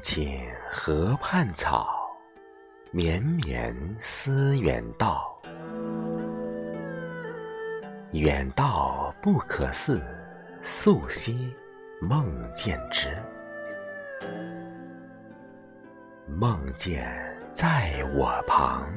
[0.00, 0.40] 亲
[0.70, 1.88] 河畔草，
[2.90, 5.40] 绵绵思远道。
[8.12, 10.02] 远道不可似，
[10.62, 11.54] 素昔
[12.00, 13.16] 梦见之。
[16.26, 17.06] 梦见
[17.52, 18.90] 在我旁，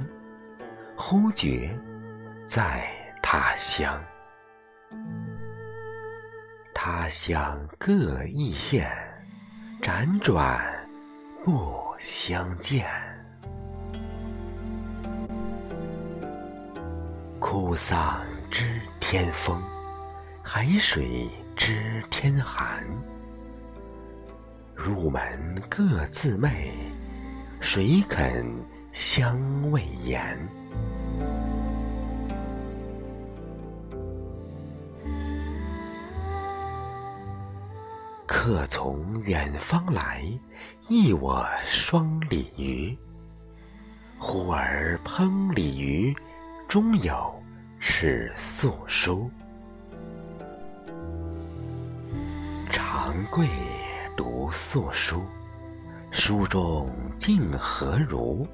[0.96, 1.78] 忽觉
[2.46, 2.90] 在
[3.22, 4.02] 他乡。
[6.74, 8.92] 他乡各异县，
[9.82, 10.64] 辗转
[11.44, 12.88] 不相见。
[17.38, 19.62] 哭丧知天风，
[20.42, 22.82] 海水知天寒。
[24.74, 25.22] 入门
[25.70, 26.74] 各自媚。
[27.60, 28.46] 谁肯
[28.94, 29.38] 相
[29.70, 30.38] 慰言？
[38.46, 40.22] 客从远方来，
[40.90, 42.94] 忆我双鲤鱼。
[44.20, 46.14] 忽而烹鲤鱼，
[46.68, 47.42] 中有
[47.80, 49.32] 尺素书。
[52.70, 53.48] 长贵
[54.18, 55.24] 读素书。
[56.12, 58.46] 书中竟何如？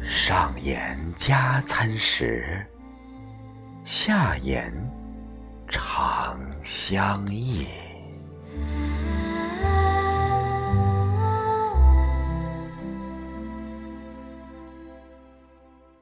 [0.00, 2.64] 上言加餐时，
[3.82, 4.72] 下言
[5.68, 7.66] 长相忆。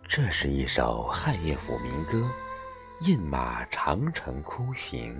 [0.09, 2.19] 这是一首汉乐府民歌，
[3.07, 5.15] 《饮马长城哭行》。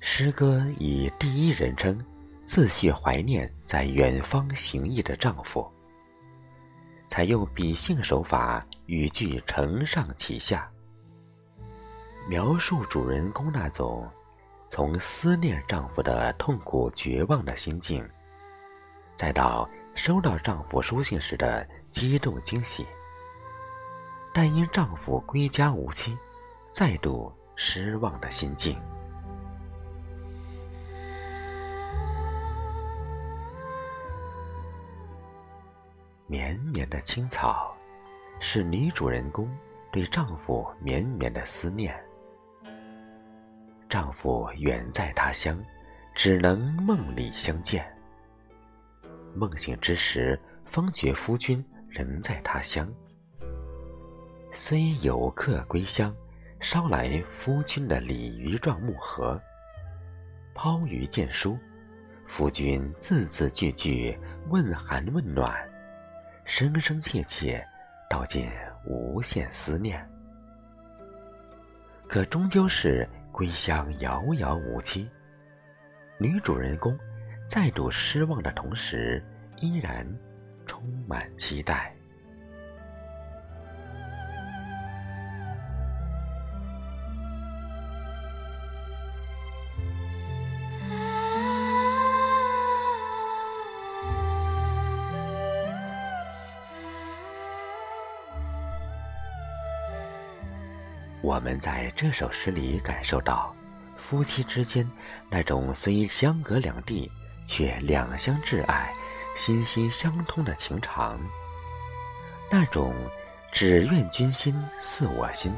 [0.00, 1.98] 诗歌以第一人称。
[2.44, 5.70] 自叙怀念在远方行役的丈夫，
[7.06, 10.66] 采用比兴手法，语句承上启下，
[12.28, 14.06] 描述主人公那种
[14.68, 18.06] 从思念丈夫的痛苦绝望的心境，
[19.16, 22.86] 再到收到丈夫书信时的激动惊喜，
[24.34, 26.18] 但因丈夫归家无期，
[26.70, 28.78] 再度失望的心境。
[36.26, 37.74] 绵绵的青草，
[38.38, 39.48] 是女主人公
[39.90, 41.98] 对丈夫绵绵的思念。
[43.88, 45.58] 丈夫远在他乡，
[46.14, 47.84] 只能梦里相见。
[49.34, 52.92] 梦醒之时，方觉夫君仍在他乡。
[54.52, 56.14] 虽有客归乡，
[56.60, 59.40] 捎来夫君的鲤鱼状木盒。
[60.54, 61.58] 抛鱼见书，
[62.26, 65.56] 夫君字字句句问寒问暖。
[66.44, 67.64] 声声切切，
[68.08, 68.50] 道尽
[68.84, 70.06] 无限思念。
[72.08, 73.06] 可终究是
[73.38, 75.08] 归乡遥遥无期。
[76.18, 76.98] 女主人公
[77.48, 79.24] 再度失望的同时，
[79.60, 80.04] 依然
[80.66, 81.94] 充满期待。
[101.28, 103.54] 我们在这首诗里感受到，
[103.98, 104.88] 夫妻之间
[105.28, 107.12] 那种虽相隔两地
[107.44, 108.90] 却两相挚爱、
[109.36, 111.20] 心心相通的情长，
[112.50, 112.94] 那种
[113.52, 115.52] 只愿君心似我心，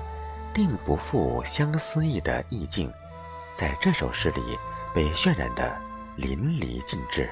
[0.52, 2.92] 定不负相思意的意境，
[3.54, 4.58] 在这首诗里
[4.92, 5.80] 被渲染的
[6.16, 7.30] 淋漓尽致。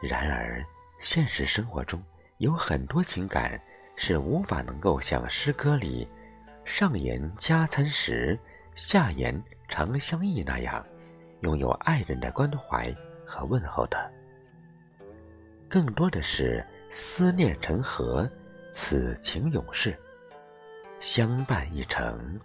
[0.00, 0.64] 然而。
[1.04, 2.02] 现实生活中
[2.38, 3.60] 有很多情感
[3.94, 6.08] 是无法能够像诗歌里
[6.64, 8.38] “上言加餐食，
[8.74, 9.38] 下言
[9.68, 10.82] 长相忆”那样，
[11.42, 12.90] 拥有爱人的关怀
[13.26, 14.10] 和问候的。
[15.68, 18.26] 更多的是思念成河，
[18.70, 19.94] 此情永世，
[21.00, 22.40] 相伴一程，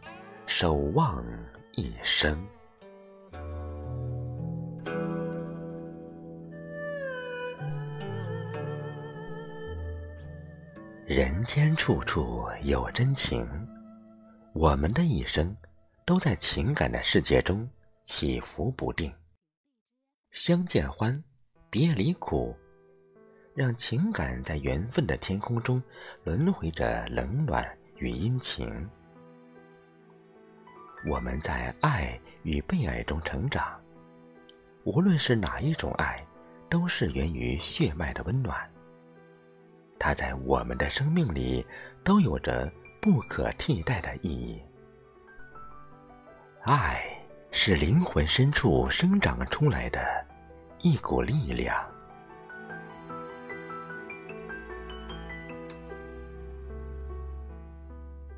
[0.45, 1.23] 守望
[1.71, 2.37] 一生。
[11.09, 13.43] 人间处处有真情，
[14.53, 15.57] 我们的一生
[16.05, 17.67] 都在情感的世界中
[18.03, 19.11] 起伏不定。
[20.29, 21.11] 相见欢，
[21.67, 22.55] 别离苦，
[23.55, 25.81] 让情感在缘分的天空中
[26.23, 27.67] 轮回着冷暖
[27.97, 28.87] 与阴晴。
[31.09, 33.81] 我们在爱与被爱中成长，
[34.83, 36.23] 无论是哪一种爱，
[36.69, 38.71] 都是源于血脉的温暖。
[39.99, 41.65] 它在我们的生命里
[42.03, 44.61] 都有着不可替代的意义。
[46.63, 47.03] 爱
[47.51, 49.99] 是灵魂深处生长出来的
[50.79, 51.75] 一股力量。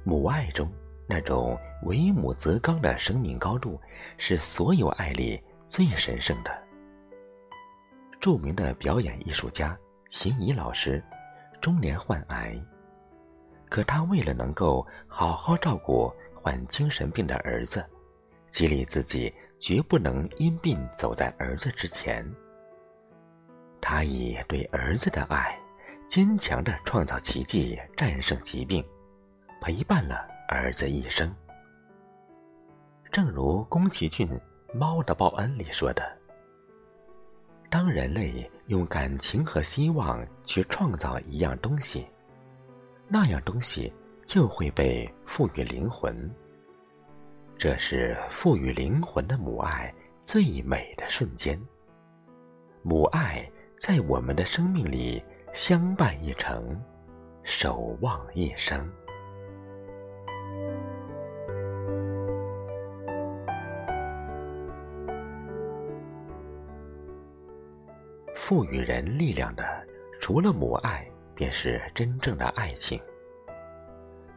[0.03, 0.69] 母爱中
[1.07, 3.79] 那种为母则刚的生命高度，
[4.17, 6.51] 是所有爱里最神圣的。
[8.19, 11.03] 著名的表演艺术家秦怡老师，
[11.61, 12.59] 中年患癌，
[13.69, 17.85] 可他为了能够好好照顾患精神病的儿子，
[18.49, 22.27] 激励自己绝不能因病走在儿子之前。
[23.79, 25.57] 他以对儿子的爱，
[26.07, 28.83] 坚强的创造奇迹，战胜疾病。
[29.61, 31.31] 陪伴了儿子一生，
[33.11, 34.27] 正如宫崎骏
[34.73, 36.17] 《猫的报恩》里说的
[37.69, 42.07] ：“当人类用感情和希望去创造一样东西，
[43.05, 43.91] 那样东西
[44.25, 46.33] 就会被赋予灵魂。
[47.57, 51.61] 这是赋予灵魂的母爱最美的瞬间。
[52.81, 53.45] 母爱
[53.77, 55.21] 在我们的生命里
[55.51, 56.81] 相伴一程，
[57.43, 58.89] 守望一生。”
[68.51, 69.63] 赋予人力量的，
[70.19, 72.99] 除了母爱，便是真正的爱情。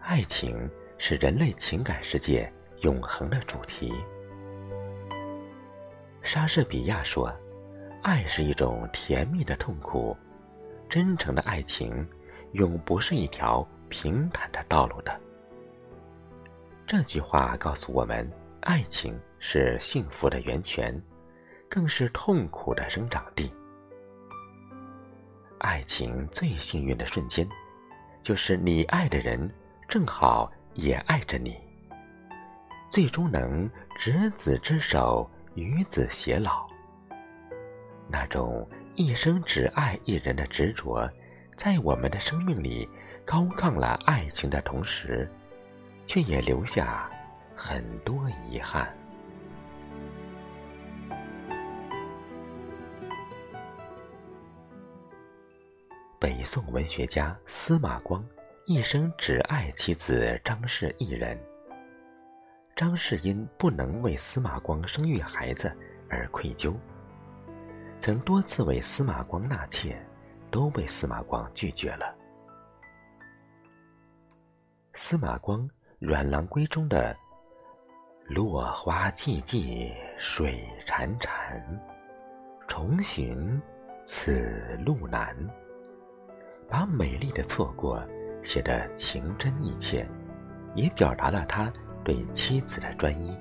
[0.03, 2.49] 爱情是人类情感世界
[2.83, 3.93] 永恒的主题。
[6.23, 7.29] 莎士比亚说
[8.05, 10.17] ：“爱是一种甜蜜的痛苦，
[10.89, 12.09] 真诚的爱情
[12.53, 15.21] 永不是一条平坦的道路的。”
[16.87, 21.03] 这句话告诉我们，爱情是幸福的源泉，
[21.69, 23.53] 更是痛苦的生长地。
[25.65, 27.49] 爱情最幸运的瞬间，
[28.21, 29.51] 就是你爱的人
[29.89, 31.57] 正好也爱着你，
[32.91, 36.69] 最终能执子之手，与子偕老。
[38.11, 41.11] 那种一生只爱一人的执着，
[41.57, 42.87] 在我们的生命里
[43.25, 45.27] 高亢了爱情的同时，
[46.05, 47.11] 却也留下
[47.57, 48.95] 很多遗憾。
[56.45, 58.25] 宋文学家司马光
[58.67, 61.39] 一生只爱妻子张氏一人。
[62.77, 65.75] 张氏因不能为司马光生育孩子
[66.11, 66.75] 而愧疚，
[67.99, 69.97] 曾多次为司马光纳妾，
[70.51, 72.15] 都被司马光拒绝了。
[74.93, 75.61] 司马光
[75.99, 77.17] 《阮郎归》中的
[78.29, 81.63] “落花寂寂水潺潺，
[82.69, 83.61] 重寻
[84.05, 85.35] 此路难”。
[86.69, 88.03] 把美丽的错过
[88.43, 90.07] 写得情真意切，
[90.75, 91.73] 也表达了他
[92.05, 93.37] 对妻子的专一。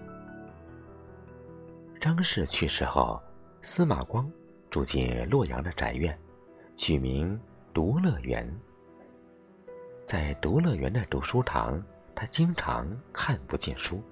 [1.99, 3.21] 张氏去世后，
[3.61, 4.29] 司马光
[4.69, 6.17] 住进洛阳的宅院，
[6.75, 7.39] 取名
[7.73, 8.49] 独乐园。
[10.05, 11.81] 在独乐园的读书堂，
[12.13, 14.03] 他经常看不进书，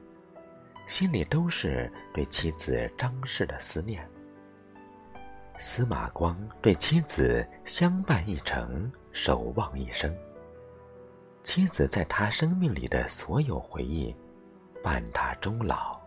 [0.88, 4.10] 心里都是对妻子张氏的思念。
[5.64, 10.12] 司马光对妻子相伴一程，守望一生。
[11.44, 14.16] 妻子在他生命里的所有回忆，
[14.82, 16.01] 伴他终老。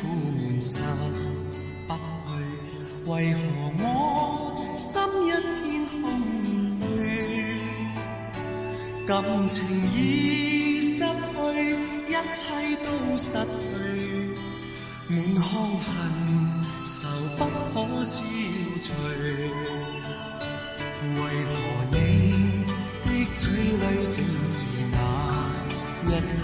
[0.00, 0.80] 苦闷散
[1.86, 1.90] 不
[2.26, 2.30] 去，
[3.10, 3.38] 为何
[3.78, 3.84] 我
[4.76, 4.90] 心
[5.26, 5.30] 一
[5.62, 5.66] 片
[6.00, 6.02] 空
[6.80, 7.00] 虚？
[9.06, 9.10] 感
[9.48, 9.54] 情
[9.94, 9.96] 已
[10.80, 11.04] 失去，
[12.08, 12.40] 一切
[12.84, 12.86] 都
[13.18, 13.60] 失去，
[15.08, 15.42] 满腔
[15.82, 15.86] 恨
[16.86, 16.90] 愁
[17.36, 17.40] 不
[17.74, 18.14] 可消
[18.80, 18.86] 除。
[21.02, 21.50] 为何
[21.90, 21.94] 你
[23.04, 23.06] 的
[23.36, 24.54] 嘴里正是
[24.90, 24.94] 那
[26.04, 26.42] 一句？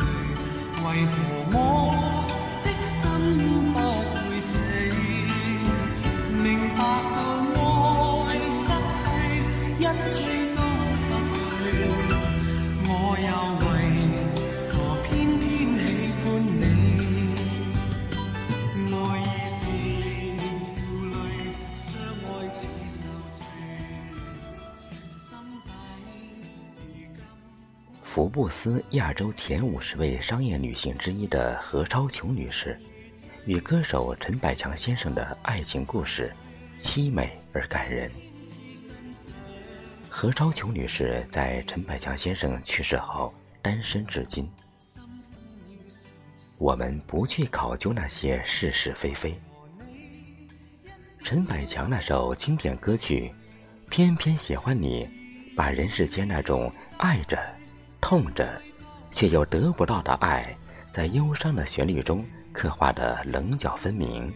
[0.85, 1.17] 为何
[1.53, 1.57] 我？
[28.19, 32.77] 福布斯亚洲前五十位商业女性之一的何超琼女士，
[33.47, 36.35] 与歌手陈百强先生的爱情故事，
[36.81, 38.11] 凄美而感人。
[40.09, 43.33] 何超琼女士在陈百强先生去世后
[43.63, 44.51] 单身至今。
[46.57, 49.41] 我们不去考究那些是是非非。
[51.23, 53.33] 陈百强那首经典歌曲
[53.89, 55.07] 《偏偏喜欢你》，
[55.55, 57.39] 把人世间那种爱着、
[58.09, 58.59] 痛着，
[59.11, 60.57] 却又得不到的爱，
[60.91, 62.25] 在忧伤的旋律中
[62.55, 64.33] 刻画的棱角分明。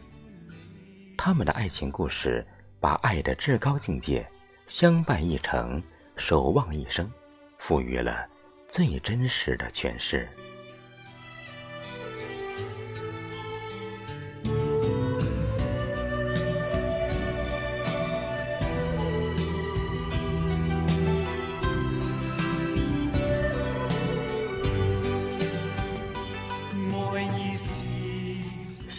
[1.16, 2.46] 他们的爱情故事，
[2.78, 4.28] 把爱的至高境界——
[4.68, 5.82] 相伴一程、
[6.18, 7.10] 守望一生，
[7.56, 8.26] 赋予了
[8.68, 10.28] 最真实的诠释。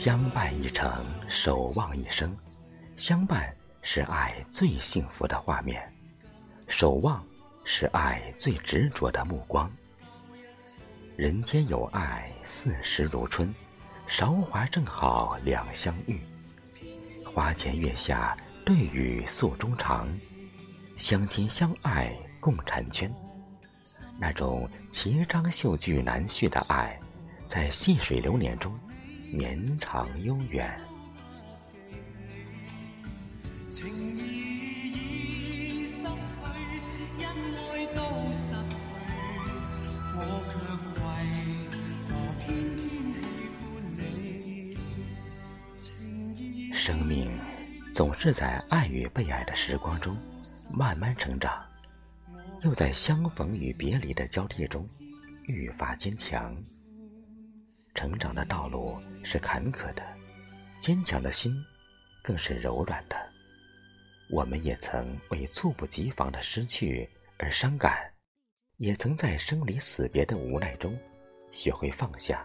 [0.04, 0.92] 相伴一程，
[1.30, 2.36] 守望一生。
[2.98, 5.82] 相伴是爱最幸福的画面，
[6.68, 7.26] 守望
[7.64, 9.72] 是爱最执着的目光。
[11.16, 13.56] 人间有爱，四时如春，
[14.06, 16.20] 韶华正好两相遇。
[17.24, 20.06] 花前月下，对语诉衷肠，
[20.98, 23.10] 相亲相爱共婵娟。
[24.20, 27.00] 那种奇章秀句难续的爱，
[27.48, 28.78] 在细水流年中。
[29.36, 30.80] 绵长悠远。
[46.72, 47.36] 生命
[47.92, 50.16] 总是在爱与被爱的时光中
[50.72, 51.66] 慢慢成长，
[52.62, 54.88] 又在相逢与别离的交替中
[55.46, 56.56] 愈发坚强。
[57.94, 60.04] 成长的道路是坎坷的，
[60.80, 61.56] 坚强的心
[62.24, 63.16] 更是柔软的。
[64.30, 67.08] 我们也曾为猝不及防的失去
[67.38, 68.12] 而伤感，
[68.78, 70.98] 也曾在生离死别的无奈中
[71.52, 72.44] 学会放下，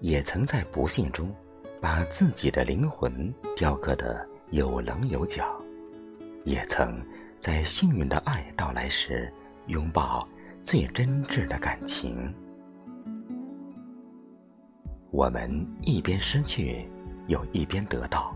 [0.00, 1.34] 也曾在不幸中
[1.80, 5.60] 把自己的灵魂雕刻得有棱有角，
[6.44, 7.04] 也曾
[7.40, 9.30] 在幸运的爱到来时
[9.66, 10.26] 拥抱
[10.64, 12.34] 最真挚的感情。
[15.14, 16.88] 我们一边失去，
[17.28, 18.34] 又一边得到，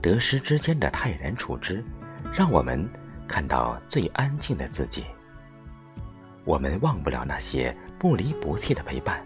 [0.00, 1.84] 得失之间的泰然处之，
[2.32, 2.88] 让我们
[3.28, 5.04] 看到最安静的自己。
[6.46, 9.22] 我们忘不了那些不离不弃的陪伴，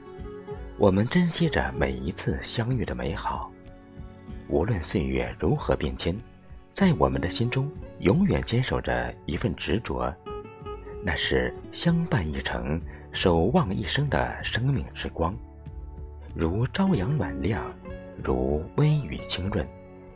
[0.78, 3.52] 我们珍惜着每一次相遇的美好。
[4.48, 6.20] 无论岁月如何变迁，
[6.72, 7.70] 在我们的心中
[8.00, 10.12] 永远坚守着一份执着，
[11.04, 12.80] 那是相伴一程、
[13.12, 15.32] 守望一生的生命之光。
[16.34, 17.64] 如朝阳暖亮，
[18.22, 19.66] 如微雨清润，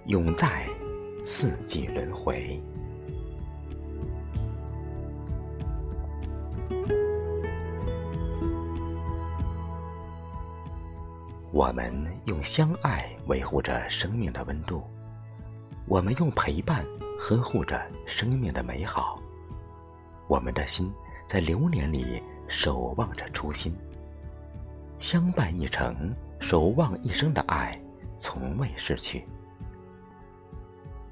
[0.07, 0.65] 永在
[1.25, 2.61] 四季轮回。
[11.51, 11.93] 我们
[12.27, 14.83] 用相爱维护着生命的温度，
[15.87, 16.85] 我们用陪伴
[17.19, 19.21] 呵护着生命的美好，
[20.29, 20.93] 我们的心
[21.27, 23.77] 在流年里守望着初心。
[25.05, 27.79] 相伴一程、守望一生的爱，
[28.17, 29.23] 从未逝去。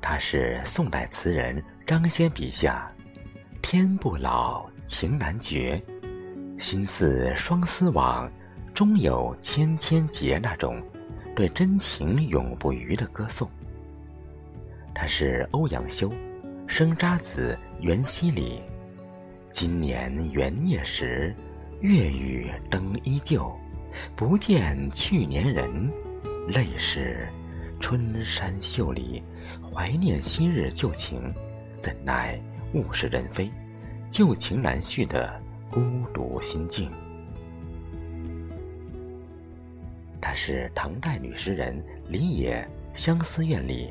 [0.01, 2.91] 他是宋代词人张先笔下
[3.61, 5.79] “天不老，情难绝，
[6.59, 8.33] 心似双丝网，
[8.73, 10.83] 终有千千结”那种
[11.37, 13.47] 对真情永不渝的歌颂。
[14.95, 16.11] 他是欧阳修
[16.67, 18.63] “生查子元夕里，
[19.51, 21.37] 今年元夜时，
[21.83, 23.55] 月与灯依旧。”
[24.15, 25.91] 不见去年人，
[26.49, 27.29] 泪湿
[27.81, 29.23] 春衫袖里，
[29.73, 31.33] 怀念昔日旧情，
[31.81, 32.41] 怎奈
[32.75, 33.51] 物是人非，
[34.11, 35.81] 旧情难续的孤
[36.15, 36.91] 独心境。
[40.21, 42.67] 她是唐代女诗人李野
[42.99, 43.91] 《相思院》里：“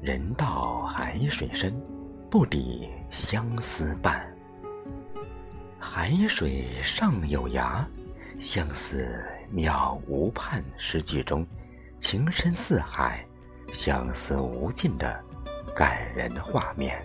[0.00, 1.74] 人到海水深，
[2.30, 4.24] 不抵相思半。
[5.78, 7.84] 海水上有涯。”
[8.38, 9.04] 相思
[9.52, 11.44] 渺无畔诗句中，
[11.98, 13.26] 情深似海，
[13.72, 15.20] 相思无尽的
[15.74, 17.04] 感人画面。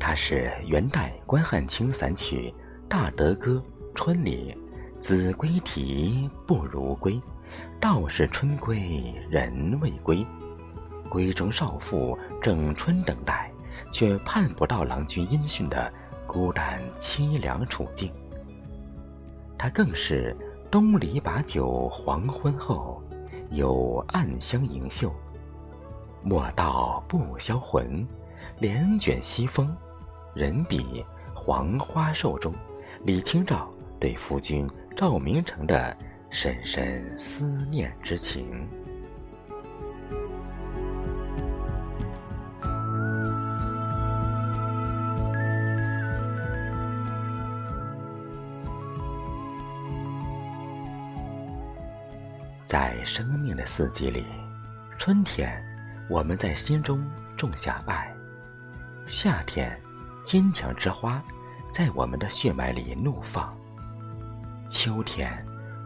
[0.00, 2.52] 它是元代关汉卿散曲
[2.88, 3.62] 《大德歌·
[3.94, 4.56] 春》里
[4.98, 7.20] “子规啼不如归，
[7.78, 10.26] 道是春归人未归。
[11.08, 13.48] 闺中少妇正春等待，
[13.92, 15.92] 却盼不到郎君音讯的
[16.26, 18.12] 孤单凄凉处境。”
[19.58, 20.34] 他更是
[20.70, 23.02] 东篱把酒黄昏后，
[23.50, 25.12] 有暗香盈袖。
[26.22, 28.06] 莫道不销魂，
[28.60, 29.76] 帘卷西风，
[30.34, 32.54] 人比黄花瘦中，
[33.04, 35.96] 李清照对夫君赵明诚的
[36.30, 38.68] 深深思念之情。
[52.68, 54.26] 在生命的四季里，
[54.98, 55.50] 春天，
[56.06, 57.02] 我们在心中
[57.34, 58.14] 种下爱；
[59.06, 59.74] 夏天，
[60.22, 61.22] 坚强之花
[61.72, 63.56] 在我们的血脉里怒放；
[64.68, 65.32] 秋天，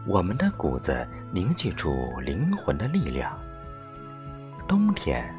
[0.05, 3.31] 我们的骨子凝聚出灵魂的力量；
[4.67, 5.33] 冬天，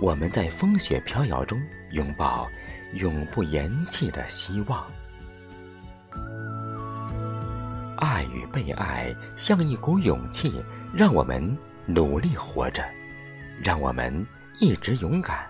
[0.00, 1.62] 我们在风雪飘摇中
[1.92, 2.50] 拥抱
[2.94, 4.84] 永不言弃的希望。
[8.02, 10.60] 爱与被爱像一股勇气，
[10.92, 11.56] 让我们
[11.86, 12.84] 努力活着，
[13.62, 14.26] 让我们
[14.58, 15.46] 一直勇敢。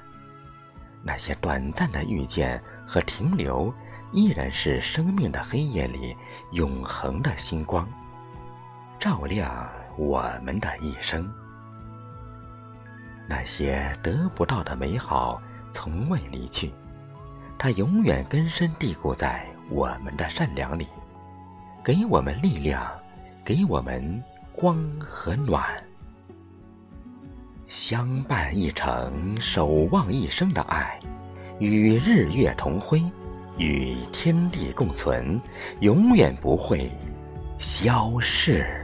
[1.02, 3.72] 那些短暂的遇见和停留，
[4.12, 6.14] 依然是生命的黑夜里
[6.50, 7.88] 永恒的星光，
[8.98, 9.66] 照亮
[9.96, 11.26] 我们的一生。
[13.26, 15.40] 那些得不到的美好，
[15.72, 16.70] 从未离去，
[17.56, 20.86] 它永远根深蒂固在我们的善良里。
[21.84, 22.88] 给我们力量，
[23.44, 24.22] 给我们
[24.54, 25.64] 光和暖，
[27.66, 30.96] 相伴一程，守望一生的爱，
[31.58, 33.02] 与日月同辉，
[33.58, 35.36] 与天地共存，
[35.80, 36.88] 永远不会
[37.58, 38.81] 消逝。